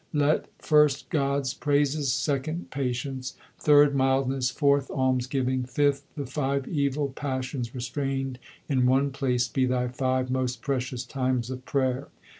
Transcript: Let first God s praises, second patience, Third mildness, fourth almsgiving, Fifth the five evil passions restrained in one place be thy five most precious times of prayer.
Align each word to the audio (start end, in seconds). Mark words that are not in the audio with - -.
Let 0.13 0.47
first 0.57 1.11
God 1.11 1.41
s 1.41 1.53
praises, 1.53 2.11
second 2.11 2.71
patience, 2.71 3.35
Third 3.59 3.93
mildness, 3.93 4.49
fourth 4.49 4.89
almsgiving, 4.89 5.63
Fifth 5.65 6.07
the 6.15 6.25
five 6.25 6.67
evil 6.67 7.09
passions 7.09 7.75
restrained 7.75 8.39
in 8.67 8.87
one 8.87 9.11
place 9.11 9.47
be 9.47 9.67
thy 9.67 9.89
five 9.89 10.31
most 10.31 10.63
precious 10.63 11.05
times 11.05 11.51
of 11.51 11.63
prayer. 11.65 12.07